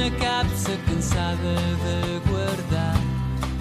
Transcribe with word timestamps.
d'una 0.00 0.10
capsa 0.16 0.72
cansada 0.86 1.54
de 1.84 2.20
guardar 2.24 2.96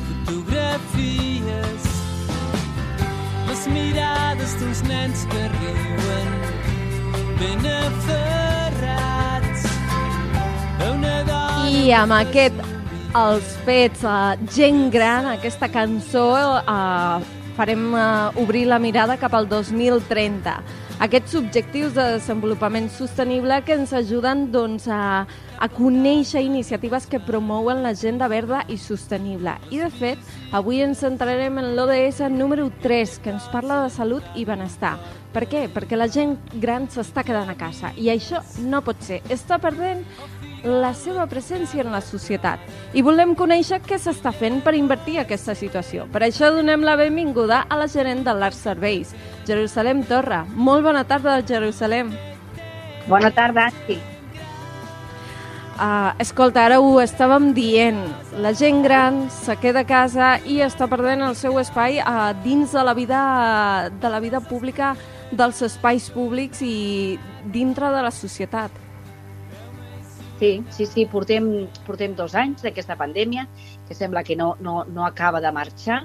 fotografies. 0.08 1.84
Les 3.50 3.68
mirades 3.68 4.56
d'uns 4.60 4.84
nens 4.88 5.26
que 5.28 5.42
riuen 5.58 6.30
ben 7.42 7.66
aferrats 7.74 9.68
a 10.80 10.92
una 10.94 11.18
dona... 11.28 11.68
I 11.68 11.92
amb 11.92 12.16
aquest, 12.22 12.56
els 13.20 13.48
fets, 13.68 14.06
uh, 14.08 14.40
gent 14.56 14.88
gran, 14.96 15.28
aquesta 15.36 15.68
cançó, 15.68 16.30
uh, 16.64 17.20
farem 17.60 17.92
uh, 17.92 18.32
obrir 18.40 18.64
la 18.72 18.80
mirada 18.80 19.20
cap 19.20 19.36
al 19.36 19.50
2030. 19.50 20.56
Aquests 21.00 21.38
objectius 21.40 21.94
de 21.96 22.04
desenvolupament 22.18 22.90
sostenible 22.92 23.62
que 23.64 23.78
ens 23.80 23.94
ajuden 23.96 24.50
doncs, 24.52 24.90
a, 24.92 25.24
a 25.56 25.68
conèixer 25.72 26.42
iniciatives 26.44 27.06
que 27.08 27.22
promouen 27.24 27.80
l'agenda 27.86 28.28
verda 28.28 28.66
i 28.68 28.76
sostenible. 28.76 29.54
I, 29.72 29.80
de 29.80 29.88
fet, 29.96 30.34
avui 30.52 30.82
ens 30.84 31.00
centrarem 31.00 31.62
en 31.62 31.70
l'ODS 31.78 32.20
número 32.36 32.68
3, 32.84 33.16
que 33.24 33.32
ens 33.32 33.48
parla 33.54 33.86
de 33.86 33.94
salut 33.96 34.28
i 34.36 34.44
benestar. 34.44 34.98
Per 35.32 35.46
què? 35.48 35.70
Perquè 35.72 35.96
la 35.96 36.10
gent 36.12 36.36
gran 36.60 36.90
s'està 36.92 37.24
quedant 37.24 37.48
a 37.48 37.56
casa 37.56 37.94
i 37.96 38.12
això 38.12 38.44
no 38.68 38.84
pot 38.84 39.00
ser. 39.06 39.22
Està 39.32 39.56
perdent 39.62 40.04
la 40.64 40.92
seva 40.98 41.24
presència 41.32 41.86
en 41.86 41.94
la 41.94 42.02
societat 42.04 42.60
i 42.98 43.04
volem 43.06 43.36
conèixer 43.38 43.80
què 43.86 44.00
s'està 44.02 44.34
fent 44.36 44.60
per 44.66 44.76
invertir 44.76 45.20
aquesta 45.22 45.56
situació. 45.56 46.08
Per 46.12 46.26
això 46.26 46.52
donem 46.52 46.84
la 46.84 46.98
benvinguda 47.00 47.64
a 47.70 47.80
la 47.80 47.88
gerent 47.88 48.26
de 48.26 48.34
l'Art 48.36 48.58
Serveis, 48.58 49.14
Jerusalem 49.50 50.04
Torra. 50.06 50.44
Molt 50.54 50.86
bona 50.86 51.04
tarda, 51.10 51.40
Jerusalem. 51.42 52.14
Bona 53.10 53.32
tarda, 53.34 53.68
Ansi. 53.72 53.98
Uh, 55.80 56.12
escolta, 56.20 56.66
ara 56.68 56.82
ho 56.84 56.98
estàvem 57.00 57.54
dient, 57.56 58.02
la 58.44 58.52
gent 58.52 58.82
gran 58.84 59.22
se 59.32 59.56
queda 59.62 59.86
a 59.86 59.88
casa 59.88 60.34
i 60.44 60.58
està 60.66 60.90
perdent 60.92 61.24
el 61.24 61.38
seu 61.40 61.56
espai 61.62 62.02
uh, 62.04 62.34
dins 62.44 62.74
de 62.76 62.84
la 62.84 62.94
vida 62.98 63.22
de 64.02 64.12
la 64.12 64.20
vida 64.20 64.42
pública, 64.44 64.92
dels 65.32 65.64
espais 65.64 66.10
públics 66.12 66.60
i 66.68 67.16
dintre 67.48 67.94
de 67.96 68.04
la 68.04 68.12
societat. 68.12 68.76
Sí, 70.40 70.52
sí, 70.76 70.86
sí, 70.86 71.08
portem, 71.08 71.48
portem 71.88 72.12
dos 72.16 72.36
anys 72.36 72.68
d'aquesta 72.68 73.00
pandèmia, 73.00 73.48
que 73.88 73.96
sembla 73.96 74.26
que 74.28 74.36
no, 74.36 74.58
no, 74.60 74.84
no 74.84 75.08
acaba 75.08 75.40
de 75.40 75.52
marxar, 75.56 76.04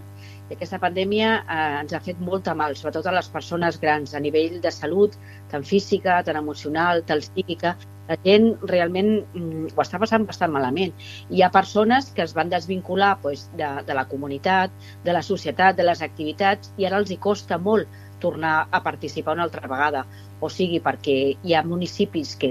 i 0.51 0.55
aquesta 0.57 0.79
pandèmia 0.81 1.31
eh, 1.41 1.57
ens 1.81 1.95
ha 1.97 2.03
fet 2.05 2.21
molta 2.21 2.53
mal, 2.59 2.77
sobretot 2.77 3.07
a 3.09 3.15
les 3.17 3.31
persones 3.33 3.79
grans, 3.81 4.13
a 4.15 4.21
nivell 4.21 4.61
de 4.61 4.73
salut, 4.75 5.17
tant 5.53 5.65
física, 5.65 6.21
tant 6.27 6.37
emocional, 6.41 7.05
tant 7.09 7.25
psíquica. 7.25 7.75
La 8.05 8.19
gent 8.21 8.51
realment 8.69 9.15
mm, 9.23 9.73
ho 9.73 9.81
està 9.81 9.97
passant 10.03 10.27
bastant 10.29 10.53
malament. 10.53 10.93
Hi 11.33 11.41
ha 11.41 11.49
persones 11.55 12.11
que 12.13 12.27
es 12.27 12.37
van 12.37 12.53
desvincular 12.53 13.15
pues, 13.23 13.47
de, 13.57 13.71
de 13.89 13.97
la 13.97 14.05
comunitat, 14.11 14.75
de 15.07 15.17
la 15.17 15.25
societat, 15.25 15.79
de 15.81 15.89
les 15.89 16.05
activitats, 16.05 16.75
i 16.77 16.85
ara 16.85 17.01
els 17.01 17.15
hi 17.15 17.17
costa 17.17 17.57
molt 17.57 17.89
tornar 18.21 18.69
a 18.71 18.83
participar 18.85 19.39
una 19.39 19.49
altra 19.49 19.69
vegada. 19.69 20.05
O 20.45 20.51
sigui, 20.53 20.83
perquè 20.85 21.39
hi 21.41 21.55
ha 21.57 21.65
municipis 21.65 22.37
que 22.37 22.51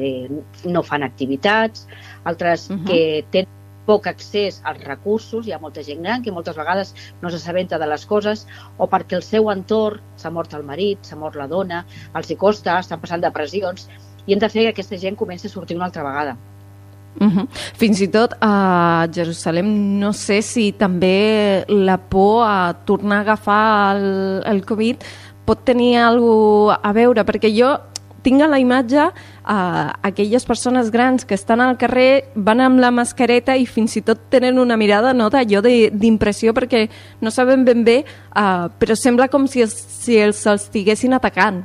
no 0.66 0.82
fan 0.82 1.06
activitats, 1.06 1.86
altres 2.26 2.72
uh 2.72 2.78
-huh. 2.78 2.88
que 2.90 3.26
tenen 3.30 3.62
poc 3.86 4.08
accés 4.08 4.62
als 4.64 4.84
recursos, 4.84 5.48
hi 5.48 5.54
ha 5.54 5.60
molta 5.60 5.84
gent 5.84 6.02
gran 6.04 6.24
que 6.24 6.32
moltes 6.32 6.56
vegades 6.58 6.94
no 7.22 7.30
s'assabenta 7.30 7.80
de 7.80 7.90
les 7.90 8.06
coses, 8.06 8.48
o 8.78 8.88
perquè 8.88 9.20
el 9.20 9.26
seu 9.26 9.52
entorn 9.52 10.02
s'ha 10.18 10.32
mort 10.32 10.54
el 10.54 10.64
marit, 10.64 11.04
s'ha 11.04 11.20
mort 11.20 11.36
la 11.40 11.48
dona, 11.48 11.84
els 12.16 12.32
hi 12.32 12.40
costa, 12.40 12.80
estan 12.80 13.02
passant 13.04 13.24
depressions, 13.24 13.88
i 14.26 14.34
hem 14.34 14.40
de 14.40 14.50
fer 14.50 14.68
que 14.68 14.74
aquesta 14.76 14.98
gent 14.98 15.20
comenci 15.20 15.48
a 15.48 15.54
sortir 15.54 15.76
una 15.76 15.92
altra 15.92 16.04
vegada. 16.04 16.38
Uh 17.20 17.28
-huh. 17.28 17.48
Fins 17.78 18.02
i 18.02 18.08
tot 18.08 18.34
a 18.42 19.08
Jerusalem 19.12 20.00
no 20.00 20.14
sé 20.14 20.42
si 20.42 20.72
també 20.72 21.64
la 21.68 21.98
por 21.98 22.44
a 22.48 22.74
tornar 22.86 23.18
a 23.18 23.22
agafar 23.22 23.98
el, 23.98 24.44
el 24.46 24.66
Covid 24.66 24.98
pot 25.46 25.64
tenir 25.64 25.98
alguna 25.98 26.80
a 26.82 26.94
veure, 26.94 27.24
perquè 27.26 27.52
jo 27.54 27.78
tinc 28.24 28.42
a 28.42 28.50
la 28.50 28.60
imatge 28.62 29.04
uh, 29.06 29.92
aquelles 30.02 30.46
persones 30.48 30.92
grans 30.92 31.28
que 31.28 31.36
estan 31.36 31.62
al 31.62 31.78
carrer, 31.78 32.32
van 32.36 32.64
amb 32.64 32.82
la 32.82 32.92
mascareta 32.92 33.58
i 33.60 33.68
fins 33.68 33.98
i 34.00 34.04
tot 34.06 34.30
tenen 34.34 34.60
una 34.62 34.78
mirada 34.80 35.14
no, 35.14 35.30
d'allò 35.34 35.62
d'impressió 35.64 36.56
perquè 36.56 36.88
no 37.22 37.32
saben 37.32 37.68
ben 37.68 37.84
bé, 37.84 38.02
uh, 38.32 38.72
però 38.80 38.98
sembla 38.98 39.30
com 39.30 39.48
si, 39.48 39.64
els, 39.66 39.76
si 39.76 40.18
els 40.20 40.46
estiguessin 40.48 41.14
atacant. 41.20 41.64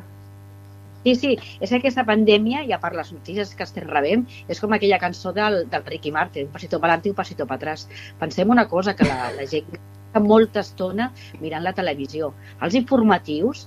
Sí, 1.05 1.15
sí, 1.15 1.37
és 1.63 1.71
que 1.71 1.79
aquesta 1.79 2.03
pandèmia, 2.05 2.65
ja 2.69 2.81
per 2.83 2.91
les 2.97 3.13
notícies 3.15 3.55
que 3.57 3.65
estem 3.65 3.87
rebent, 3.89 4.27
és 4.51 4.59
com 4.61 4.75
aquella 4.75 4.99
cançó 5.01 5.33
del, 5.33 5.63
del 5.71 5.87
Ricky 5.87 6.11
Martin, 6.13 6.49
un 6.51 6.53
passito 6.53 6.81
per 6.83 6.91
un 6.99 7.15
passito 7.15 7.47
per 7.47 7.57
atrás. 7.57 7.87
Pensem 8.19 8.51
una 8.51 8.67
cosa, 8.69 8.97
que 8.97 9.07
la, 9.07 9.31
la 9.37 9.47
gent 9.47 9.79
molta 10.17 10.61
estona 10.65 11.11
mirant 11.41 11.65
la 11.65 11.75
televisió. 11.77 12.33
Els 12.65 12.75
informatius, 12.79 13.67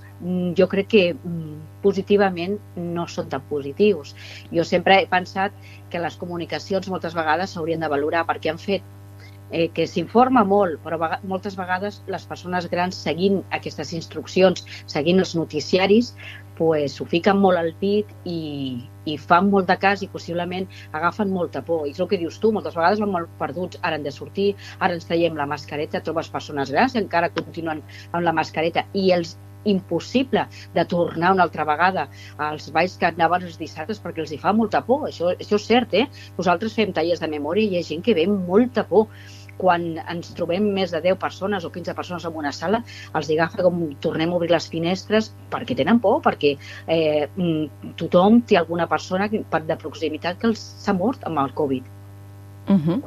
jo 0.58 0.68
crec 0.68 0.88
que 0.94 1.04
positivament 1.82 2.58
no 2.76 3.06
són 3.08 3.30
tan 3.32 3.44
positius. 3.48 4.14
Jo 4.52 4.64
sempre 4.64 5.00
he 5.00 5.06
pensat 5.10 5.54
que 5.90 6.02
les 6.02 6.16
comunicacions 6.16 6.88
moltes 6.90 7.14
vegades 7.14 7.54
s'haurien 7.54 7.80
de 7.80 7.92
valorar 7.92 8.26
perquè 8.26 8.52
han 8.52 8.60
fet 8.62 8.82
eh, 9.52 9.68
que 9.74 9.86
s'informa 9.86 10.42
molt, 10.48 10.80
però 10.82 10.98
moltes 11.28 11.56
vegades 11.58 12.00
les 12.10 12.24
persones 12.26 12.68
grans 12.72 12.98
seguint 13.06 13.42
aquestes 13.58 13.92
instruccions, 13.94 14.64
seguint 14.90 15.22
els 15.22 15.36
noticiaris, 15.38 16.14
pues, 16.58 16.98
ho 17.00 17.06
fiquen 17.08 17.38
molt 17.42 17.58
al 17.58 17.72
pit 17.80 18.10
i, 18.28 18.82
i 19.08 19.16
fan 19.18 19.48
molt 19.52 19.70
de 19.70 19.76
cas 19.82 20.02
i 20.02 20.10
possiblement 20.10 20.68
agafen 20.92 21.32
molta 21.32 21.62
por. 21.66 21.86
I 21.86 21.94
és 21.94 22.02
el 22.02 22.10
que 22.10 22.20
dius 22.20 22.40
tu, 22.42 22.52
moltes 22.54 22.76
vegades 22.78 23.00
van 23.02 23.14
molt 23.14 23.30
perduts, 23.40 23.80
ara 23.82 23.98
han 23.98 24.06
de 24.06 24.12
sortir, 24.14 24.52
ara 24.80 24.98
ens 24.98 25.08
traiem 25.08 25.38
la 25.38 25.48
mascareta, 25.48 26.02
trobes 26.04 26.30
persones 26.32 26.74
grans 26.74 26.96
i 26.96 27.02
encara 27.02 27.32
continuen 27.32 27.82
amb 28.12 28.22
la 28.26 28.36
mascareta 28.36 28.86
i 28.92 29.10
els 29.16 29.36
impossible 29.64 30.46
de 30.74 30.84
tornar 30.84 31.32
una 31.32 31.44
altra 31.44 31.64
vegada 31.64 32.08
als 32.38 32.70
balls 32.72 32.96
que 32.98 33.06
anaven 33.06 33.46
els 33.46 33.58
dissabtes 33.60 34.00
perquè 34.02 34.24
els 34.24 34.32
hi 34.34 34.38
fa 34.42 34.52
molta 34.56 34.82
por, 34.86 35.06
això, 35.08 35.30
això 35.36 35.58
és 35.58 35.68
cert, 35.68 35.94
eh? 35.94 36.08
Nosaltres 36.38 36.74
fem 36.74 36.92
tallers 36.94 37.22
de 37.22 37.30
memòria 37.30 37.68
i 37.68 37.76
hi 37.76 37.78
ha 37.78 37.86
gent 37.86 38.02
que 38.02 38.16
ve 38.18 38.26
molta 38.26 38.86
por 38.88 39.06
quan 39.58 39.98
ens 40.02 40.32
trobem 40.36 40.68
més 40.74 40.92
de 40.94 41.00
10 41.04 41.18
persones 41.20 41.64
o 41.64 41.72
15 41.72 41.94
persones 41.94 42.26
en 42.28 42.36
una 42.42 42.52
sala, 42.52 42.82
els 43.14 43.30
agafa 43.30 43.62
com 43.62 43.82
tornem 44.04 44.32
a 44.32 44.38
obrir 44.38 44.52
les 44.52 44.68
finestres 44.68 45.32
perquè 45.52 45.76
tenen 45.78 46.00
por, 46.02 46.20
perquè 46.24 46.56
eh, 46.86 47.26
tothom 47.96 48.42
té 48.46 48.58
alguna 48.58 48.88
persona 48.90 49.28
de 49.32 49.80
proximitat 49.80 50.38
que 50.40 50.54
s'ha 50.58 50.94
mort 50.96 51.24
amb 51.28 51.44
el 51.44 51.54
Covid. 51.54 51.90
Uh 52.68 52.78
-huh. 52.78 53.02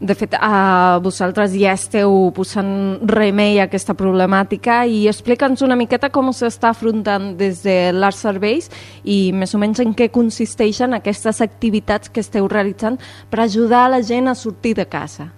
De 0.00 0.14
fet, 0.14 0.34
uh, 0.34 0.98
vosaltres 1.02 1.52
ja 1.58 1.74
esteu 1.76 2.32
posant 2.36 3.00
remei 3.10 3.58
a 3.60 3.66
aquesta 3.68 3.94
problemàtica 3.94 4.86
i 4.86 5.06
explica'ns 5.10 5.62
una 5.66 5.76
miqueta 5.76 6.10
com 6.14 6.30
s'està 6.32 6.72
afrontant 6.72 7.36
des 7.36 7.62
de 7.62 7.92
l'Art 7.92 8.16
Serveis 8.16 8.70
i 9.04 9.32
més 9.32 9.54
o 9.54 9.58
menys 9.58 9.80
en 9.84 9.94
què 9.94 10.10
consisteixen 10.14 10.94
aquestes 10.94 11.42
activitats 11.44 12.08
que 12.08 12.20
esteu 12.24 12.48
realitzant 12.48 12.98
per 13.30 13.40
ajudar 13.40 13.86
a 13.86 13.88
la 13.96 14.02
gent 14.02 14.28
a 14.28 14.34
sortir 14.34 14.74
de 14.74 14.86
casa. 14.86 15.37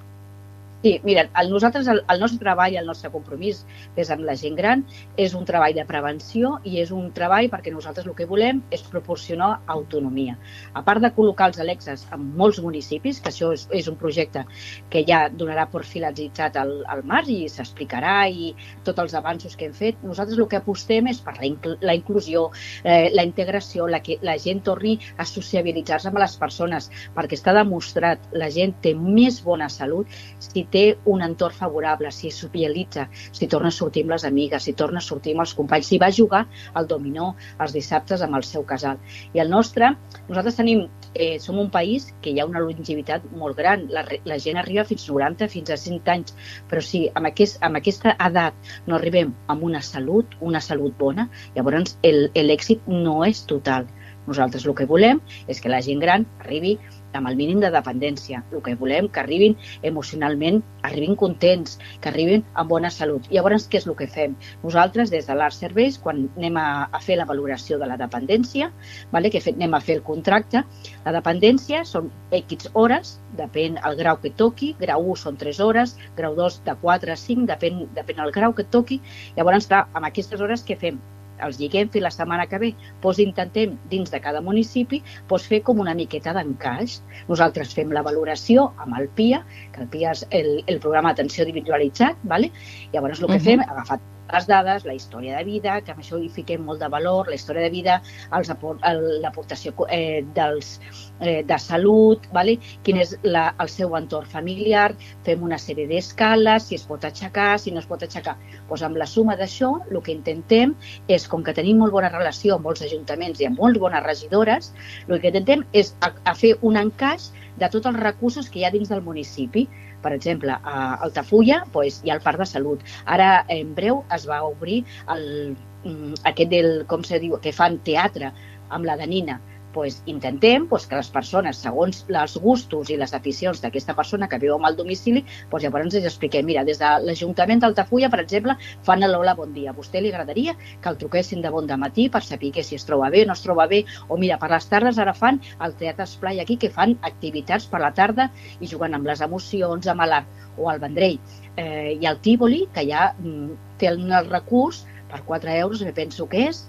Sí, 0.82 0.98
mira, 1.04 1.28
el, 1.36 1.50
nosaltres, 1.50 1.86
el, 1.88 1.98
el 2.08 2.20
nostre 2.20 2.38
treball, 2.40 2.74
el 2.80 2.86
nostre 2.88 3.10
compromís 3.12 3.66
des 3.98 4.08
amb 4.08 4.24
la 4.24 4.32
gent 4.40 4.54
gran 4.56 4.86
és 5.20 5.34
un 5.36 5.44
treball 5.44 5.74
de 5.76 5.82
prevenció 5.84 6.54
i 6.64 6.78
és 6.80 6.88
un 6.96 7.10
treball 7.12 7.50
perquè 7.52 7.68
nosaltres 7.74 8.06
el 8.08 8.14
que 8.16 8.24
volem 8.30 8.62
és 8.72 8.80
proporcionar 8.88 9.50
autonomia. 9.74 10.38
A 10.72 10.80
part 10.86 11.04
de 11.04 11.10
col·locar 11.12 11.50
els 11.50 11.60
Alexes 11.60 12.06
en 12.16 12.24
molts 12.38 12.62
municipis, 12.64 13.20
que 13.20 13.28
això 13.28 13.50
és, 13.52 13.66
és 13.76 13.90
un 13.92 13.98
projecte 14.00 14.46
que 14.88 15.02
ja 15.04 15.26
donarà 15.28 15.66
per 15.68 15.82
filatitzat 15.84 16.56
al, 16.56 16.72
al 16.88 17.04
març 17.04 17.28
i 17.28 17.36
s'explicarà 17.52 18.14
i 18.32 18.54
tots 18.88 19.04
els 19.04 19.18
avanços 19.20 19.58
que 19.60 19.68
hem 19.68 19.76
fet, 19.76 20.00
nosaltres 20.00 20.40
el 20.40 20.48
que 20.48 20.62
apostem 20.62 21.12
és 21.12 21.20
per 21.20 21.36
la, 21.36 21.44
incl 21.50 21.76
la 21.84 21.98
inclusió, 21.98 22.46
eh, 22.84 23.12
la 23.12 23.26
integració, 23.28 23.84
la 23.84 24.00
que 24.00 24.16
la 24.24 24.38
gent 24.40 24.64
torni 24.64 24.96
a 25.20 25.28
sociabilitzar-se 25.28 26.08
amb 26.08 26.24
les 26.24 26.40
persones, 26.40 26.88
perquè 27.12 27.36
està 27.36 27.52
demostrat 27.60 28.32
la 28.32 28.48
gent 28.48 28.78
té 28.80 28.96
més 28.96 29.44
bona 29.44 29.68
salut 29.68 30.08
si 30.40 30.69
té 30.72 30.84
un 31.10 31.22
entorn 31.24 31.54
favorable, 31.56 32.10
si 32.14 32.30
socialitza, 32.34 33.08
si 33.12 33.48
torna 33.50 33.68
a 33.68 33.74
sortir 33.74 34.04
amb 34.04 34.14
les 34.14 34.24
amigues, 34.28 34.64
si 34.64 34.74
torna 34.78 35.00
a 35.00 35.04
sortir 35.04 35.34
amb 35.34 35.44
els 35.46 35.54
companys, 35.58 35.90
si 35.90 35.98
va 35.98 36.10
jugar 36.14 36.44
al 36.74 36.88
dominó 36.90 37.34
els 37.60 37.74
dissabtes 37.76 38.22
amb 38.22 38.38
el 38.38 38.46
seu 38.46 38.64
casal. 38.66 39.00
I 39.34 39.42
el 39.44 39.50
nostre, 39.50 39.92
nosaltres 40.28 40.58
tenim, 40.60 40.86
eh, 41.14 41.38
som 41.40 41.58
un 41.58 41.70
país 41.70 42.10
que 42.22 42.30
hi 42.30 42.40
ha 42.40 42.46
una 42.46 42.62
longevitat 42.62 43.26
molt 43.36 43.58
gran, 43.58 43.86
la, 43.90 44.04
la 44.24 44.38
gent 44.38 44.60
arriba 44.60 44.86
fins 44.88 45.08
90, 45.08 45.48
fins 45.52 45.70
a 45.70 45.78
100 45.80 46.12
anys, 46.14 46.34
però 46.70 46.82
si 46.84 47.06
amb, 47.14 47.30
aquest, 47.30 47.58
amb 47.66 47.80
aquesta 47.80 48.14
edat 48.18 48.70
no 48.86 48.98
arribem 48.98 49.34
amb 49.48 49.66
una 49.66 49.82
salut, 49.82 50.36
una 50.40 50.62
salut 50.64 50.96
bona, 50.98 51.28
llavors 51.56 51.96
l'èxit 52.04 52.86
no 52.86 53.20
és 53.26 53.44
total. 53.50 53.88
Nosaltres 54.28 54.66
el 54.68 54.76
que 54.78 54.86
volem 54.86 55.20
és 55.50 55.60
que 55.60 55.70
la 55.72 55.80
gent 55.82 56.00
gran 56.02 56.26
arribi 56.44 56.76
amb 57.16 57.30
el 57.30 57.36
mínim 57.38 57.60
de 57.62 57.70
dependència. 57.72 58.42
El 58.52 58.62
que 58.66 58.76
volem 58.78 59.08
que 59.12 59.20
arribin 59.22 59.56
emocionalment, 59.86 60.60
arribin 60.86 61.16
contents, 61.18 61.78
que 62.00 62.10
arribin 62.10 62.44
amb 62.54 62.70
bona 62.70 62.90
salut. 62.94 63.26
I 63.30 63.38
llavors, 63.38 63.66
què 63.70 63.80
és 63.80 63.88
el 63.88 63.96
que 63.98 64.08
fem? 64.10 64.36
Nosaltres, 64.64 65.12
des 65.12 65.28
de 65.28 65.36
l'Art 65.36 65.56
Serveis, 65.56 65.98
quan 66.02 66.26
anem 66.36 66.58
a, 66.60 66.66
a 66.90 67.02
fer 67.04 67.18
la 67.20 67.28
valoració 67.28 67.78
de 67.80 67.88
la 67.90 67.98
dependència, 68.00 68.70
vale? 69.12 69.30
que 69.30 69.42
fet, 69.44 69.58
anem 69.58 69.76
a 69.76 69.82
fer 69.84 69.98
el 69.98 70.04
contracte, 70.06 70.64
la 71.04 71.14
dependència 71.16 71.84
són 71.88 72.10
X 72.40 72.70
hores, 72.74 73.16
depèn 73.38 73.78
el 73.86 73.96
grau 74.00 74.18
que 74.22 74.32
toqui, 74.42 74.74
grau 74.80 75.06
1 75.14 75.22
són 75.24 75.38
3 75.40 75.62
hores, 75.64 75.96
grau 76.18 76.36
2 76.38 76.60
de 76.66 76.76
4 76.82 77.14
a 77.14 77.18
5, 77.20 77.46
depèn, 77.50 77.86
depèn 77.96 78.22
el 78.24 78.34
grau 78.34 78.56
que 78.56 78.66
toqui. 78.76 79.00
Llavors, 79.38 79.70
clar, 79.70 79.86
amb 79.94 80.10
aquestes 80.10 80.40
hores 80.40 80.66
què 80.66 80.78
fem? 80.80 81.00
Els 81.46 81.58
lliguem 81.60 81.90
fins 81.92 82.04
la 82.04 82.12
setmana 82.14 82.46
que 82.50 82.60
ve, 82.62 82.70
doncs 83.02 83.20
intentem 83.24 83.76
dins 83.90 84.12
de 84.12 84.20
cada 84.20 84.42
municipi 84.44 85.02
doncs 85.28 85.48
fer 85.52 85.62
com 85.66 85.80
una 85.80 85.94
miqueta 85.94 86.34
d'encaix. 86.36 87.00
Nosaltres 87.28 87.74
fem 87.76 87.92
la 87.96 88.04
valoració 88.06 88.70
amb 88.78 88.98
el 89.00 89.08
PIA, 89.16 89.42
que 89.74 89.84
el 89.84 89.90
PIA 89.92 90.14
és 90.16 90.24
el, 90.30 90.52
el 90.66 90.80
programa 90.80 91.12
d'atenció 91.12 91.46
individualitzat, 91.48 92.16
¿vale? 92.24 92.52
llavors 92.92 93.20
el 93.20 93.26
que 93.26 93.36
uh 93.36 93.38
-huh. 93.38 93.44
fem, 93.44 93.60
agafat 93.60 94.00
les 94.34 94.46
dades, 94.48 94.84
la 94.86 94.94
història 94.94 95.38
de 95.38 95.44
vida, 95.44 95.78
que 95.84 95.94
amb 95.94 96.02
això 96.02 96.18
hi 96.20 96.28
fiquem 96.32 96.64
molt 96.66 96.80
de 96.82 96.88
valor, 96.92 97.28
la 97.28 97.36
història 97.38 97.66
de 97.66 97.72
vida, 97.74 98.00
l'aportació 98.30 99.74
eh, 99.88 100.22
dels, 100.36 100.78
eh, 101.20 101.42
de 101.46 101.58
salut, 101.58 102.26
vale? 102.34 102.58
quin 102.86 103.00
és 103.02 103.16
la, 103.22 103.50
el 103.60 103.70
seu 103.72 103.96
entorn 103.98 104.28
familiar, 104.30 104.90
fem 105.26 105.42
una 105.46 105.58
sèrie 105.58 105.88
d'escales, 105.90 106.68
si 106.68 106.78
es 106.78 106.86
pot 106.88 107.04
aixecar, 107.04 107.58
si 107.58 107.74
no 107.74 107.82
es 107.82 107.88
pot 107.90 108.02
aixecar. 108.06 108.36
Pues 108.68 108.84
amb 108.86 109.00
la 109.00 109.08
suma 109.10 109.36
d'això, 109.40 109.72
el 109.90 110.00
que 110.04 110.14
intentem 110.14 110.74
és, 111.08 111.26
com 111.28 111.44
que 111.46 111.56
tenim 111.56 111.80
molt 111.82 111.94
bona 111.96 112.12
relació 112.12 112.56
amb 112.56 112.68
molts 112.70 112.84
ajuntaments 112.86 113.40
i 113.40 113.50
amb 113.50 113.60
molt 113.60 113.78
bones 113.80 114.04
regidores, 114.06 114.72
el 115.08 115.20
que 115.20 115.32
intentem 115.32 115.66
és 115.72 115.94
a, 116.00 116.12
a 116.24 116.34
fer 116.34 116.56
un 116.66 116.78
encaix 116.80 117.30
de 117.60 117.68
tots 117.68 117.86
els 117.90 118.00
recursos 118.00 118.48
que 118.48 118.60
hi 118.60 118.64
ha 118.64 118.72
dins 118.72 118.88
del 118.88 119.02
municipi 119.04 119.66
per 120.02 120.12
exemple, 120.16 120.54
a 120.54 120.96
Altafulla 121.06 121.62
doncs, 121.72 122.00
hi 122.04 122.10
ha 122.10 122.16
el 122.18 122.24
Parc 122.24 122.42
de 122.42 122.48
Salut. 122.48 122.86
Ara, 123.04 123.44
en 123.48 123.74
breu, 123.74 124.02
es 124.16 124.26
va 124.28 124.42
obrir 124.48 124.82
el, 125.14 125.56
mm, 125.84 126.22
aquest 126.32 126.50
del, 126.50 126.72
com 126.90 127.04
se 127.06 127.20
diu, 127.22 127.38
que 127.42 127.54
fan 127.56 127.78
teatre 127.86 128.32
amb 128.70 128.86
la 128.86 128.96
Danina 128.96 129.40
pues, 129.72 130.02
intentem 130.06 130.66
pues, 130.68 130.86
que 130.86 130.96
les 130.96 131.08
persones, 131.10 131.60
segons 131.62 132.04
els 132.08 132.36
gustos 132.42 132.90
i 132.90 132.96
les 133.00 133.14
aficions 133.14 133.60
d'aquesta 133.62 133.94
persona 133.96 134.28
que 134.28 134.38
viu 134.42 134.56
al 134.56 134.76
domicili, 134.76 135.24
pues, 135.50 135.62
llavors 135.64 135.94
ens 135.94 136.04
expliquem, 136.04 136.46
mira, 136.46 136.64
des 136.64 136.80
de 136.80 136.90
l'Ajuntament 137.04 137.62
d'Altafulla, 137.62 138.10
per 138.10 138.20
exemple, 138.24 138.56
fan 138.86 139.04
l'Hola 139.06 139.34
Bon 139.38 139.52
Dia. 139.54 139.70
A 139.70 139.76
vostè 139.76 140.02
li 140.02 140.12
agradaria 140.12 140.56
que 140.56 140.88
el 140.90 140.98
truquessin 141.00 141.42
de 141.42 141.50
bon 141.50 141.66
de 141.66 141.76
matí 141.76 142.08
per 142.10 142.22
saber 142.26 142.52
que 142.52 142.64
si 142.66 142.76
es 142.76 142.86
troba 142.86 143.10
bé 143.10 143.24
o 143.24 143.30
no 143.30 143.38
es 143.38 143.44
troba 143.44 143.66
bé, 143.70 143.84
o 144.08 144.18
mira, 144.18 144.38
per 144.38 144.50
les 144.52 144.68
tardes 144.68 144.98
ara 144.98 145.14
fan 145.14 145.40
el 145.60 145.74
Teatre 145.80 146.04
Esplai 146.08 146.40
aquí, 146.40 146.56
que 146.56 146.70
fan 146.70 146.96
activitats 147.06 147.66
per 147.70 147.80
la 147.80 147.92
tarda 147.94 148.30
i 148.60 148.68
jugant 148.70 148.94
amb 148.94 149.06
les 149.06 149.22
emocions, 149.24 149.86
amb 149.86 150.06
l'art 150.06 150.58
o 150.58 150.68
al 150.70 150.80
Vendrell. 150.82 151.18
Eh, 151.56 151.98
I 152.00 152.06
el 152.06 152.20
Tívoli, 152.24 152.66
que 152.74 152.84
ja 152.88 153.10
mm, 153.18 153.76
té 153.78 153.90
el 153.90 154.02
recurs 154.28 154.84
per 155.10 155.22
4 155.26 155.50
euros, 155.58 155.82
me 155.82 155.92
penso 155.92 156.28
que 156.28 156.48
és, 156.48 156.64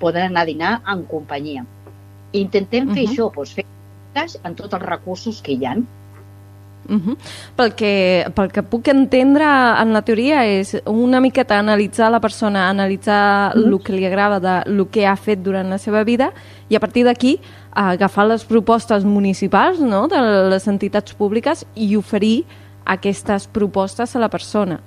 poden 0.00 0.30
anar 0.30 0.44
a 0.44 0.50
dinar 0.50 0.74
en 0.88 1.04
companyia. 1.10 1.66
Intentem 2.34 2.88
fer 2.90 3.04
uh 3.04 3.08
-huh. 3.08 3.12
això, 3.12 3.34
doncs, 3.34 3.52
fer 3.54 3.64
en 4.44 4.54
tots 4.54 4.74
els 4.74 4.82
recursos 4.82 5.42
que 5.42 5.52
hi 5.52 5.66
ha. 5.66 5.76
Uh 6.86 7.00
-huh. 7.00 7.16
pel, 7.56 7.74
que, 7.74 8.26
pel 8.34 8.52
que 8.52 8.62
puc 8.62 8.88
entendre 8.88 9.44
en 9.80 9.92
la 9.94 10.02
teoria 10.02 10.44
és 10.44 10.76
una 10.84 11.18
miqueta 11.18 11.58
analitzar 11.58 12.10
la 12.10 12.20
persona, 12.20 12.68
analitzar 12.68 13.56
uh 13.56 13.62
-huh. 13.62 13.72
el 13.72 13.82
que 13.82 13.92
li 13.92 14.04
agrada 14.04 14.38
de 14.38 14.70
el 14.70 14.86
que 14.90 15.06
ha 15.06 15.16
fet 15.16 15.42
durant 15.42 15.70
la 15.70 15.78
seva 15.78 16.04
vida 16.04 16.32
i 16.68 16.76
a 16.76 16.80
partir 16.80 17.04
d'aquí 17.04 17.40
agafar 17.72 18.26
les 18.26 18.44
propostes 18.44 19.04
municipals 19.04 19.80
no, 19.80 20.08
de 20.08 20.48
les 20.50 20.68
entitats 20.68 21.14
públiques 21.14 21.66
i 21.74 21.96
oferir 21.96 22.44
aquestes 22.84 23.46
propostes 23.46 24.14
a 24.14 24.18
la 24.18 24.28
persona. 24.28 24.80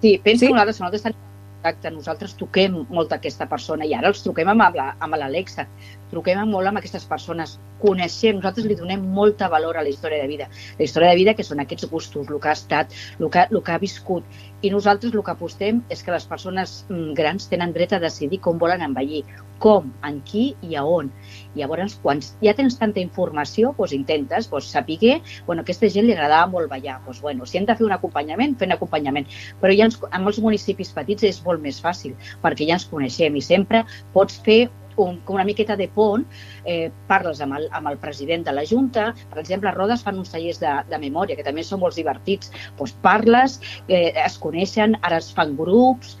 Sí, 0.00 0.20
penso 0.22 0.40
sí? 0.40 0.46
que 0.46 0.52
nosaltres, 0.52 0.80
nosaltres 0.80 1.02
tenim 1.02 1.18
contacte, 1.58 1.90
nosaltres 1.90 2.34
toquem 2.38 2.86
molt 2.88 3.12
aquesta 3.12 3.46
persona 3.48 3.84
i 3.84 3.94
ara 3.94 4.08
els 4.08 4.22
truquem 4.22 4.48
amb 4.48 5.16
l'Alexa 5.18 5.66
truquem 6.10 6.40
molt 6.48 6.70
amb 6.70 6.80
aquestes 6.80 7.04
persones, 7.08 7.58
coneixem, 7.82 8.38
nosaltres 8.38 8.66
li 8.66 8.76
donem 8.78 9.02
molta 9.14 9.48
valor 9.48 9.78
a 9.78 9.82
la 9.86 9.90
història 9.92 10.22
de 10.22 10.28
vida. 10.30 10.48
La 10.78 10.84
història 10.84 11.12
de 11.12 11.18
vida 11.20 11.34
que 11.34 11.46
són 11.46 11.62
aquests 11.62 11.88
gustos, 11.90 12.28
el 12.28 12.40
que 12.42 12.50
ha 12.50 12.56
estat, 12.58 12.94
el 13.18 13.30
que, 13.30 13.46
el 13.50 13.62
que 13.62 13.74
ha 13.74 13.82
viscut. 13.82 14.24
I 14.62 14.72
nosaltres 14.74 15.14
el 15.14 15.22
que 15.22 15.34
apostem 15.34 15.82
és 15.92 16.02
que 16.02 16.14
les 16.14 16.26
persones 16.26 16.80
mm, 16.88 17.12
grans 17.18 17.46
tenen 17.50 17.74
dret 17.76 17.94
a 17.94 18.02
decidir 18.02 18.40
com 18.42 18.58
volen 18.58 18.82
envellir, 18.82 19.22
com, 19.62 19.92
en 20.06 20.18
qui 20.26 20.48
i 20.62 20.74
a 20.78 20.84
on. 20.86 21.10
I 21.54 21.62
llavors, 21.62 21.98
quan 22.02 22.22
ja 22.22 22.54
tens 22.58 22.78
tanta 22.78 23.02
informació, 23.02 23.74
doncs 23.78 23.94
intentes 23.94 24.50
doncs, 24.50 24.72
saber 24.72 25.20
bueno, 25.46 25.60
a 25.60 25.64
aquesta 25.66 25.88
gent 25.92 26.06
li 26.06 26.14
agradava 26.14 26.50
molt 26.50 26.70
ballar. 26.70 26.98
Doncs, 27.04 27.20
bueno, 27.22 27.46
si 27.46 27.58
hem 27.58 27.66
de 27.66 27.76
fer 27.76 27.86
un 27.86 27.94
acompanyament, 27.94 28.56
fem 28.58 28.72
acompanyament. 28.74 29.28
Però 29.60 29.74
ja 29.74 29.86
ens, 29.86 29.98
en 30.10 30.26
els 30.26 30.42
municipis 30.42 30.90
petits 30.94 31.22
és 31.28 31.40
molt 31.44 31.62
més 31.62 31.80
fàcil, 31.82 32.16
perquè 32.42 32.66
ja 32.66 32.78
ens 32.78 32.88
coneixem 32.90 33.36
i 33.36 33.44
sempre 33.44 33.84
pots 34.14 34.40
fer 34.44 34.68
un, 35.04 35.18
com 35.24 35.38
una 35.38 35.46
miqueta 35.48 35.76
de 35.78 35.88
pont, 35.94 36.24
eh, 36.64 36.90
parles 37.10 37.42
amb 37.44 37.58
el, 37.58 37.68
amb 37.78 37.90
el 37.90 37.98
president 38.02 38.46
de 38.46 38.54
la 38.56 38.64
Junta, 38.68 39.10
per 39.32 39.42
exemple, 39.42 39.70
a 39.70 39.74
Rodes 39.76 40.04
fan 40.06 40.18
uns 40.20 40.32
tallers 40.34 40.60
de, 40.62 40.74
de 40.90 41.02
memòria, 41.02 41.38
que 41.38 41.46
també 41.46 41.64
són 41.66 41.82
molt 41.84 41.98
divertits, 41.98 42.52
doncs 42.78 42.96
parles, 43.04 43.60
eh, 43.88 44.12
es 44.24 44.38
coneixen, 44.42 44.98
ara 45.02 45.22
es 45.22 45.30
fan 45.34 45.56
grups, 45.58 46.16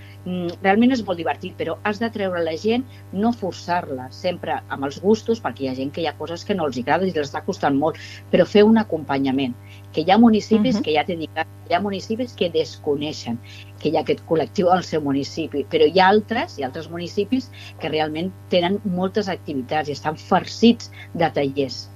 realment 0.62 0.92
és 0.94 1.02
molt 1.06 1.18
divertit, 1.20 1.54
però 1.58 1.76
has 1.88 2.00
de 2.02 2.10
treure 2.14 2.42
la 2.44 2.54
gent, 2.60 2.84
no 3.12 3.32
forçar-la, 3.32 4.08
sempre 4.14 4.58
amb 4.68 4.88
els 4.88 5.00
gustos, 5.02 5.40
perquè 5.44 5.64
hi 5.64 5.70
ha 5.70 5.76
gent 5.78 5.92
que 5.94 6.02
hi 6.02 6.08
ha 6.10 6.16
coses 6.18 6.44
que 6.44 6.56
no 6.58 6.66
els 6.68 6.78
agrada 6.80 7.06
i 7.06 7.12
els 7.14 7.28
està 7.28 7.42
costant 7.46 7.76
molt, 7.78 7.98
però 8.32 8.46
fer 8.48 8.64
un 8.66 8.78
acompanyament 8.80 9.56
que 9.92 10.04
hi 10.04 10.12
ha 10.12 10.18
municipis 10.18 10.76
uh 10.76 10.80
-huh. 10.80 10.84
que 10.84 10.94
ja 10.94 11.04
t'he 11.04 11.16
dit, 11.16 11.30
hi 11.68 11.74
ha 11.74 11.80
municipis 11.80 12.32
que 12.32 12.50
desconeixen 12.50 13.38
que 13.80 13.88
hi 13.88 13.96
ha 13.96 14.00
aquest 14.00 14.24
col·lectiu 14.28 14.70
al 14.70 14.82
seu 14.84 15.00
municipi, 15.00 15.64
però 15.64 15.86
hi 15.86 16.00
ha 16.00 16.08
altres, 16.08 16.58
hi 16.58 16.62
ha 16.62 16.66
altres 16.66 16.90
municipis 16.90 17.50
que 17.80 17.88
realment 17.88 18.32
tenen 18.48 18.80
moltes 18.84 19.28
activitats 19.28 19.88
i 19.88 19.92
estan 19.92 20.16
farcits 20.16 20.90
de 21.14 21.30
tallers. 21.30 21.88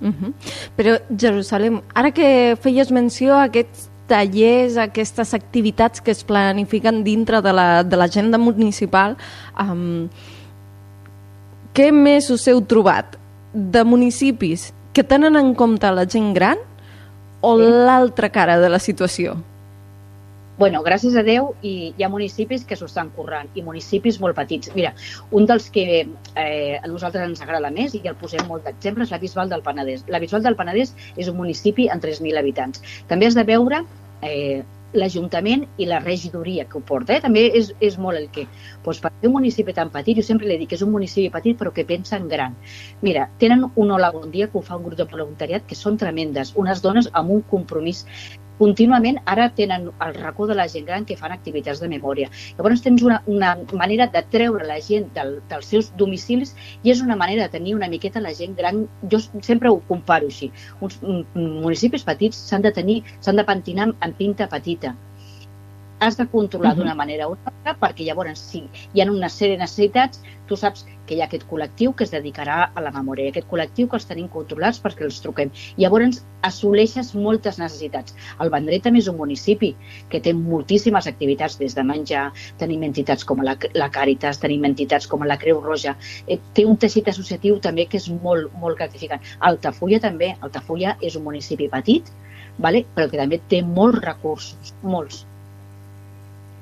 Uh 0.00 0.08
-huh. 0.08 0.32
Però, 0.76 0.98
Jerusalem, 1.16 1.82
ara 1.94 2.10
que 2.10 2.56
feies 2.60 2.90
menció 2.90 3.34
a 3.34 3.44
aquests 3.44 3.90
tallers, 4.10 4.76
aquestes 4.80 5.34
activitats 5.36 6.02
que 6.02 6.12
es 6.14 6.24
planifiquen 6.26 7.04
dintre 7.06 7.40
de 7.44 7.54
l'agenda 7.54 8.38
la, 8.38 8.42
municipal, 8.44 9.16
um, 9.62 10.08
què 11.74 11.90
més 11.94 12.30
us 12.34 12.48
heu 12.50 12.60
trobat 12.66 13.16
de 13.54 13.84
municipis 13.86 14.70
que 14.92 15.06
tenen 15.06 15.38
en 15.38 15.54
compte 15.54 15.90
la 15.94 16.06
gent 16.06 16.32
gran 16.34 16.58
o 17.40 17.54
sí. 17.56 17.70
l'altra 17.86 18.30
cara 18.34 18.58
de 18.60 18.68
la 18.68 18.82
situació? 18.82 19.38
Bueno, 20.60 20.82
gràcies 20.84 21.14
a 21.16 21.22
Déu 21.24 21.54
i 21.64 21.70
hi 21.96 22.04
ha 22.04 22.10
municipis 22.12 22.66
que 22.68 22.76
s'ho 22.76 22.84
estan 22.90 23.08
currant 23.16 23.48
i 23.56 23.62
municipis 23.64 24.18
molt 24.20 24.36
petits. 24.36 24.68
Mira, 24.76 24.90
un 25.32 25.46
dels 25.48 25.70
que 25.72 25.84
eh, 26.04 26.74
a 26.76 26.86
nosaltres 26.86 27.24
ens 27.24 27.40
agrada 27.40 27.70
més 27.72 27.96
i 27.96 28.02
el 28.04 28.18
posem 28.20 28.44
molt 28.46 28.68
d'exemple 28.68 29.06
és 29.08 29.14
la 29.14 29.20
Bisbal 29.22 29.48
del 29.48 29.64
Penedès. 29.64 30.04
La 30.12 30.20
Bisbal 30.20 30.44
del 30.44 30.58
Penedès 30.58 30.92
és 31.16 31.30
un 31.32 31.38
municipi 31.40 31.88
amb 31.88 32.04
3.000 32.04 32.42
habitants. 32.42 32.84
També 33.08 33.30
has 33.30 33.38
de 33.38 33.46
veure 33.48 33.80
eh, 34.20 34.60
l'Ajuntament 34.92 35.64
i 35.80 35.86
la 35.88 36.02
regidoria 36.04 36.66
que 36.68 36.76
ho 36.76 36.84
porta. 36.84 37.16
Eh? 37.16 37.24
També 37.24 37.46
és, 37.56 37.72
és 37.80 37.96
molt 37.96 38.20
el 38.20 38.28
que. 38.34 38.44
Pues, 38.84 39.00
per 39.00 39.14
un 39.24 39.34
municipi 39.38 39.72
tan 39.72 39.88
petit, 39.94 40.20
jo 40.20 40.26
sempre 40.26 40.50
li 40.50 40.58
dic 40.60 40.74
que 40.74 40.78
és 40.80 40.84
un 40.84 40.92
municipi 40.92 41.32
petit 41.32 41.56
però 41.56 41.72
que 41.72 41.86
pensa 41.88 42.20
en 42.20 42.28
gran. 42.28 42.60
Mira, 43.00 43.30
tenen 43.40 43.64
un 43.70 43.96
Hola 43.96 44.12
Bon 44.12 44.28
Dia 44.28 44.52
que 44.52 44.60
ho 44.60 44.66
fa 44.66 44.76
un 44.76 44.84
grup 44.90 45.00
de 45.00 45.08
voluntariat 45.08 45.64
que 45.64 45.78
són 45.78 45.96
tremendes, 45.96 46.52
unes 46.52 46.84
dones 46.84 47.08
amb 47.16 47.38
un 47.38 47.44
compromís 47.48 48.04
contínuament 48.60 49.20
ara 49.34 49.48
tenen 49.56 49.88
el 50.06 50.14
racó 50.20 50.46
de 50.50 50.56
la 50.58 50.68
gent 50.68 50.86
gran 50.86 51.06
que 51.08 51.16
fan 51.16 51.34
activitats 51.36 51.80
de 51.82 51.90
memòria. 51.92 52.30
Llavors 52.58 52.84
tens 52.86 53.04
una, 53.06 53.20
una 53.26 53.54
manera 53.82 54.08
de 54.14 54.22
treure 54.34 54.68
la 54.68 54.78
gent 54.84 55.10
del, 55.16 55.38
dels 55.50 55.70
seus 55.74 55.92
domicilis 56.00 56.54
i 56.84 56.94
és 56.94 57.04
una 57.04 57.16
manera 57.16 57.46
de 57.46 57.56
tenir 57.58 57.76
una 57.78 57.90
miqueta 57.92 58.24
la 58.24 58.34
gent 58.36 58.56
gran. 58.60 58.84
Jo 59.12 59.22
sempre 59.50 59.72
ho 59.72 59.80
comparo 59.88 60.30
així. 60.30 60.50
Uns 60.80 61.00
municipis 61.34 62.06
petits 62.06 62.40
s'han 62.50 62.66
de 62.66 62.74
tenir, 62.80 63.00
s'han 63.20 63.40
de 63.40 63.46
pentinar 63.48 63.92
en 63.92 64.18
pinta 64.20 64.48
petita 64.50 64.96
has 66.00 66.16
de 66.16 66.26
controlar 66.32 66.74
d'una 66.76 66.94
manera 66.96 67.28
o 67.28 67.36
una 67.36 67.52
altra 67.52 67.76
perquè 67.80 68.06
llavors 68.06 68.40
si 68.40 68.64
hi 68.64 69.02
ha 69.02 69.10
una 69.10 69.28
sèrie 69.28 69.58
de 69.58 69.64
necessitats, 69.64 70.22
tu 70.48 70.56
saps 70.56 70.86
que 71.06 71.16
hi 71.16 71.20
ha 71.20 71.26
aquest 71.28 71.44
col·lectiu 71.50 71.92
que 71.94 72.06
es 72.06 72.12
dedicarà 72.14 72.56
a 72.74 72.82
la 72.82 72.90
memòria, 72.94 73.28
i 73.28 73.32
aquest 73.32 73.48
col·lectiu 73.50 73.88
que 73.90 73.98
els 73.98 74.06
tenim 74.08 74.28
controlats 74.32 74.80
perquè 74.82 75.04
els 75.06 75.20
truquem. 75.22 75.52
Llavors 75.82 76.20
assoleixes 76.46 77.12
moltes 77.14 77.58
necessitats. 77.60 78.16
El 78.40 78.52
Vendrell 78.54 78.82
també 78.82 79.02
és 79.02 79.10
un 79.12 79.18
municipi 79.18 79.72
que 80.10 80.22
té 80.24 80.32
moltíssimes 80.36 81.06
activitats 81.10 81.58
des 81.60 81.76
de 81.76 81.84
menjar, 81.86 82.24
tenim 82.62 82.86
entitats 82.88 83.26
com 83.26 83.44
la, 83.46 83.56
la 83.74 83.90
Càritas, 83.92 84.40
tenim 84.42 84.64
entitats 84.70 85.10
com 85.10 85.26
la 85.26 85.38
Creu 85.38 85.60
Roja, 85.64 85.96
eh, 86.26 86.40
té 86.56 86.66
un 86.66 86.78
teixit 86.80 87.10
associatiu 87.12 87.60
també 87.60 87.86
que 87.90 88.00
és 88.00 88.08
molt, 88.24 88.54
molt 88.62 88.80
gratificant. 88.80 89.26
Altafulla 89.50 90.00
també, 90.00 90.34
Altafulla 90.40 90.96
és 91.02 91.18
un 91.18 91.26
municipi 91.26 91.68
petit, 91.68 92.08
vale? 92.58 92.86
però 92.94 93.10
que 93.10 93.20
també 93.20 93.42
té 93.50 93.62
molts 93.66 94.00
recursos, 94.06 94.74
molts. 94.82 95.26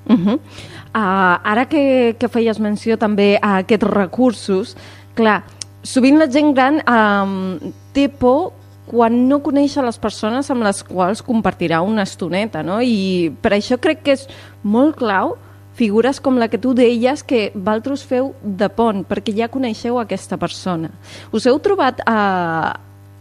Uh 0.08 0.16
-huh. 0.16 0.34
uh, 0.34 1.36
ara 1.44 1.66
que, 1.68 2.16
que 2.18 2.28
feies 2.28 2.58
menció 2.58 2.96
també 2.96 3.38
a 3.42 3.58
aquests 3.58 3.86
recursos, 3.86 4.76
clar, 5.14 5.44
sovint 5.82 6.18
la 6.18 6.30
gent 6.30 6.54
gran 6.54 6.82
um, 6.88 7.58
té 7.92 8.08
por 8.08 8.52
quan 8.88 9.28
no 9.28 9.42
coneix 9.44 9.76
les 9.76 9.98
persones 9.98 10.50
amb 10.50 10.64
les 10.64 10.82
quals 10.82 11.22
compartirà 11.22 11.82
una 11.84 12.02
estoneta, 12.02 12.62
no? 12.62 12.80
I 12.80 13.30
per 13.42 13.52
això 13.52 13.78
crec 13.78 14.02
que 14.02 14.12
és 14.12 14.26
molt 14.62 14.96
clau 14.96 15.36
figures 15.78 16.18
com 16.20 16.38
la 16.40 16.48
que 16.48 16.58
tu 16.58 16.74
deies 16.74 17.22
que 17.22 17.52
valtros 17.54 18.02
feu 18.02 18.32
de 18.42 18.68
pont, 18.68 19.04
perquè 19.06 19.34
ja 19.36 19.50
coneixeu 19.52 20.00
aquesta 20.00 20.38
persona. 20.40 20.90
Us 21.30 21.46
heu 21.46 21.60
trobat 21.62 22.02
uh, 22.02 22.72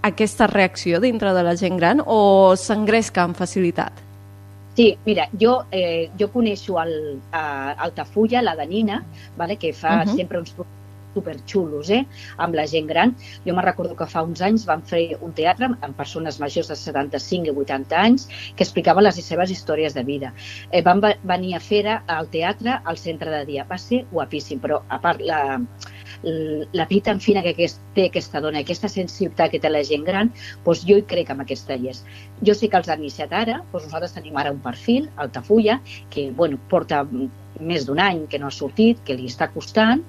aquesta 0.01 0.47
reacció 0.47 1.01
dintre 1.03 1.35
de 1.35 1.43
la 1.45 1.55
gent 1.59 1.77
gran 1.77 2.01
o 2.05 2.55
s'engresca 2.57 3.27
amb 3.27 3.37
facilitat? 3.37 4.06
Sí, 4.77 4.91
mira, 5.05 5.23
jo, 5.41 5.63
eh, 5.71 6.11
jo 6.19 6.27
coneixo 6.29 6.75
el, 6.77 6.91
a 7.33 7.71
Altafulla, 7.85 8.43
la 8.45 8.53
Danina, 8.55 8.99
vale, 9.35 9.55
que 9.57 9.71
fa 9.73 10.03
uh. 10.03 10.05
-huh. 10.05 10.15
sempre 10.15 10.37
uns 10.37 10.53
superxulos 11.15 11.89
eh, 11.89 12.05
amb 12.37 12.53
la 12.53 12.67
gent 12.67 12.85
gran. 12.87 13.15
Jo 13.45 13.55
me'n 13.55 13.65
recordo 13.65 13.95
que 13.95 14.05
fa 14.05 14.21
uns 14.21 14.41
anys 14.45 14.67
vam 14.69 14.83
fer 14.85 15.17
un 15.19 15.33
teatre 15.33 15.65
amb 15.65 15.97
persones 15.97 16.37
majors 16.39 16.69
de 16.69 16.75
75 16.75 17.47
i 17.47 17.55
80 17.63 17.97
anys 17.97 18.27
que 18.55 18.63
explicava 18.63 19.01
les 19.01 19.15
seves 19.15 19.49
històries 19.49 19.95
de 19.97 20.03
vida. 20.03 20.33
Eh, 20.71 20.83
van 20.83 21.01
ve- 21.01 21.17
venir 21.23 21.55
a 21.55 21.59
fer 21.59 21.83
al 22.05 22.29
teatre 22.29 22.81
al 22.83 22.97
centre 22.97 23.31
de 23.31 23.45
dia. 23.45 23.65
Va 23.69 23.77
ser 23.77 24.05
guapíssim, 24.11 24.59
però 24.61 24.83
a 24.89 25.01
part 25.01 25.21
la, 25.21 25.59
la 26.23 26.85
vida 26.85 27.11
tan 27.11 27.19
fina 27.21 27.43
que 27.45 27.53
aquest, 27.53 27.81
té 27.95 28.07
aquesta 28.09 28.41
dona, 28.41 28.63
aquesta 28.65 28.89
sensibilitat 28.89 29.53
que 29.53 29.61
té 29.63 29.69
la 29.69 29.83
gent 29.87 30.05
gran, 30.07 30.31
doncs 30.65 30.83
jo 30.87 30.97
hi 30.97 31.05
crec 31.09 31.31
amb 31.33 31.43
aquests 31.45 31.67
tallers. 31.69 32.03
Jo 32.47 32.55
sé 32.57 32.69
que 32.69 32.79
els 32.79 32.89
han 32.89 33.03
iniciat 33.03 33.33
ara, 33.33 33.59
doncs 33.71 33.87
nosaltres 33.87 34.15
tenim 34.17 34.37
ara 34.37 34.53
un 34.53 34.61
perfil, 34.63 35.09
Altafulla, 35.17 35.79
que 36.13 36.29
bueno, 36.31 36.59
porta 36.69 37.03
més 37.59 37.85
d'un 37.87 37.99
any 37.99 38.25
que 38.31 38.39
no 38.39 38.49
ha 38.49 38.53
sortit, 38.53 38.99
que 39.05 39.17
li 39.17 39.29
està 39.29 39.49
costant, 39.53 40.03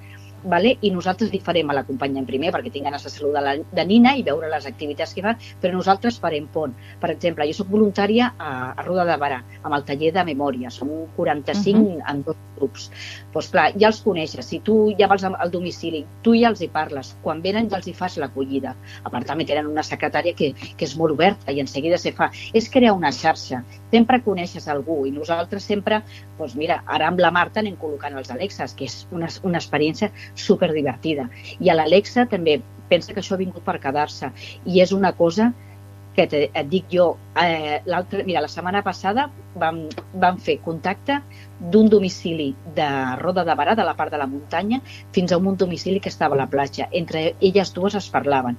vale? 0.45 0.76
i 0.83 0.90
nosaltres 0.95 1.33
li 1.33 1.40
farem 1.45 1.71
a 1.71 1.76
l'acompanyant 1.78 2.26
primer 2.26 2.52
perquè 2.54 2.73
tinc 2.73 2.87
ganes 2.88 3.04
de 3.04 3.12
saludar 3.12 3.42
la, 3.45 3.54
de 3.59 3.85
Nina 3.88 4.14
i 4.16 4.25
veure 4.26 4.50
les 4.50 4.66
activitats 4.71 5.14
que 5.14 5.25
fan, 5.25 5.38
però 5.62 5.75
nosaltres 5.75 6.18
farem 6.23 6.47
pont. 6.52 6.75
Per 7.00 7.11
exemple, 7.14 7.47
jo 7.49 7.57
sóc 7.61 7.73
voluntària 7.73 8.33
a, 8.38 8.52
a 8.75 8.87
Roda 8.87 9.07
de 9.09 9.16
Barà, 9.21 9.40
amb 9.62 9.75
el 9.75 9.87
taller 9.88 10.12
de 10.14 10.25
memòria, 10.30 10.71
som 10.71 10.90
45 11.16 11.78
uh 11.78 11.88
-huh. 11.88 12.11
en 12.11 12.23
dos 12.23 12.37
grups. 12.59 12.90
Doncs 13.33 13.50
clar, 13.52 13.73
ja 13.78 13.88
els 13.88 14.00
coneixes, 14.02 14.47
si 14.47 14.61
tu 14.61 14.92
ja 14.99 15.09
vas 15.11 15.25
al 15.25 15.50
domicili, 15.50 16.04
tu 16.23 16.35
ja 16.35 16.49
els 16.49 16.61
hi 16.61 16.68
parles, 16.68 17.14
quan 17.23 17.42
venen 17.42 17.71
ja 17.71 17.78
els 17.78 17.87
hi 17.87 17.95
fas 17.95 18.16
l'acollida. 18.16 18.75
A 19.04 19.11
part 19.11 19.26
també 19.26 19.45
tenen 19.45 19.66
una 19.66 19.83
secretària 19.83 20.35
que, 20.35 20.52
que 20.76 20.85
és 20.85 20.97
molt 20.97 21.12
oberta 21.12 21.52
i 21.52 21.61
en 21.61 21.66
seguida 21.66 21.99
se 21.99 22.12
fa. 22.12 22.30
És 22.52 22.68
crear 22.68 22.95
una 22.97 23.12
xarxa, 23.12 23.62
sempre 23.90 24.23
coneixes 24.23 24.68
algú 24.68 25.07
i 25.07 25.11
nosaltres 25.11 25.64
sempre, 25.64 26.02
doncs 26.38 26.54
mira, 26.54 26.83
ara 26.87 27.09
amb 27.09 27.21
la 27.21 27.30
Marta 27.30 27.61
anem 27.61 27.76
col·locant 27.80 28.16
els 28.18 28.30
Alexes, 28.30 28.75
que 28.75 28.85
és 28.85 29.07
una, 29.12 29.28
una 29.42 29.59
experiència 29.59 30.11
super 30.35 30.73
divertida. 30.73 31.29
I 31.61 31.71
a 31.71 31.79
l'Alexa 31.79 32.27
també 32.31 32.59
pensa 32.89 33.13
que 33.13 33.21
això 33.21 33.37
ha 33.37 33.43
vingut 33.43 33.65
per 33.65 33.79
quedar-se 33.83 34.31
i 34.67 34.81
és 34.81 34.93
una 34.97 35.13
cosa 35.17 35.53
que 36.19 36.27
te, 36.27 36.39
et 36.51 36.67
dic 36.67 36.89
jo, 36.91 37.13
eh, 37.39 37.79
mira, 38.27 38.41
la 38.43 38.51
setmana 38.51 38.83
passada 38.83 39.29
vam, 39.55 39.85
vam 40.19 40.39
fer 40.43 40.57
contacte 40.65 41.21
d'un 41.61 41.89
domicili 41.93 42.49
de 42.75 42.89
Roda 43.21 43.45
de 43.47 43.55
Barà, 43.55 43.77
de 43.79 43.87
la 43.87 43.95
part 43.95 44.11
de 44.11 44.19
la 44.19 44.27
muntanya, 44.27 44.81
fins 45.15 45.31
a 45.31 45.39
un 45.39 45.57
domicili 45.57 46.01
que 46.01 46.11
estava 46.11 46.35
a 46.35 46.41
la 46.43 46.49
platja. 46.51 46.89
Entre 46.91 47.37
elles 47.41 47.71
dues 47.77 47.95
es 47.95 48.11
parlaven. 48.11 48.59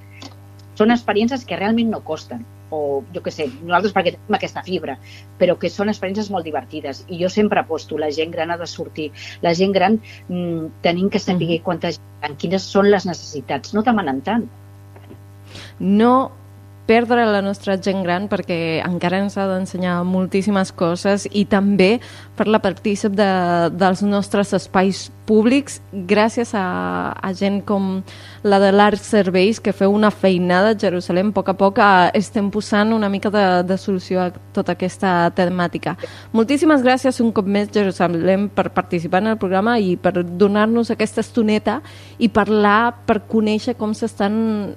Són 0.80 0.94
experiències 0.94 1.44
que 1.44 1.58
realment 1.60 1.92
no 1.92 2.00
costen, 2.00 2.46
o 2.70 3.02
jo 3.14 3.22
què 3.22 3.30
sé, 3.30 3.48
nosaltres 3.62 3.94
perquè 3.94 4.14
tenim 4.14 4.36
aquesta 4.38 4.62
fibra, 4.62 4.98
però 5.38 5.58
que 5.58 5.70
són 5.70 5.88
experiències 5.88 6.30
molt 6.30 6.44
divertides. 6.44 7.04
I 7.08 7.20
jo 7.22 7.28
sempre 7.28 7.60
aposto, 7.60 7.98
la 7.98 8.10
gent 8.10 8.30
gran 8.30 8.50
ha 8.50 8.56
de 8.56 8.66
sortir. 8.66 9.10
La 9.42 9.54
gent 9.54 9.72
gran 9.72 10.00
mm, 10.28 10.80
tenim 10.82 11.10
que 11.10 11.18
saber 11.18 11.58
Mhm. 11.58 11.62
quanta 11.64 11.90
gent 11.90 12.36
quines 12.38 12.62
són 12.62 12.90
les 12.90 13.06
necessitats. 13.06 13.74
No 13.74 13.82
demanen 13.82 14.20
tant. 14.22 14.48
no 15.80 16.30
perdre 16.90 17.22
la 17.22 17.38
nostra 17.40 17.76
gent 17.78 18.02
gran 18.02 18.26
perquè 18.26 18.80
encara 18.82 19.20
ens 19.22 19.36
ha 19.38 19.46
d'ensenyar 19.46 20.00
moltíssimes 20.02 20.72
coses 20.74 21.28
i 21.30 21.44
també 21.46 22.00
fer-la 22.34 22.58
partícip 22.64 23.14
de, 23.14 23.30
dels 23.78 24.02
nostres 24.02 24.50
espais 24.58 25.06
públics 25.30 25.78
gràcies 26.10 26.50
a, 26.58 27.14
a 27.14 27.30
gent 27.36 27.60
com 27.66 28.00
la 28.42 28.58
de 28.58 28.72
l'Art 28.74 28.98
Serveis 29.04 29.60
que 29.62 29.74
feu 29.76 29.92
una 29.94 30.10
feinada 30.10 30.72
a 30.72 30.78
Jerusalem 30.78 31.30
a 31.30 31.36
poc 31.36 31.52
a 31.52 31.54
poc 31.60 31.78
eh, 31.78 32.10
estem 32.18 32.48
posant 32.50 32.90
una 32.96 33.10
mica 33.12 33.30
de, 33.30 33.44
de 33.68 33.76
solució 33.78 34.24
a 34.24 34.30
tota 34.54 34.74
aquesta 34.74 35.30
temàtica. 35.36 35.94
Moltíssimes 36.34 36.82
gràcies 36.82 37.20
un 37.22 37.30
cop 37.36 37.46
més 37.46 37.70
Jerusalem 37.70 38.48
per 38.50 38.70
participar 38.74 39.22
en 39.22 39.30
el 39.34 39.38
programa 39.38 39.76
i 39.78 39.94
per 40.00 40.24
donar-nos 40.24 40.90
aquesta 40.90 41.22
estoneta 41.22 41.78
i 42.18 42.32
parlar 42.32 43.04
per 43.06 43.20
conèixer 43.30 43.76
com 43.78 43.94
s'estan 43.94 44.34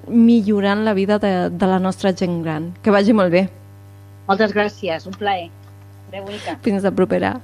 millorant 0.07 0.85
la 0.85 0.93
vida 0.93 1.17
de, 1.23 1.33
de 1.49 1.71
la 1.71 1.81
nostra 2.03 2.13
gent 2.25 2.43
gran. 2.43 2.73
Que 2.83 2.91
vagi 2.91 3.13
molt 3.15 3.31
bé. 3.31 3.47
Moltes 4.27 4.51
gràcies, 4.51 5.07
un 5.07 5.15
plaer. 5.15 5.49
Adéu, 6.09 6.25
bonica. 6.27 6.57
Fins 6.63 6.83
la 6.83 6.91
propera. 6.91 7.37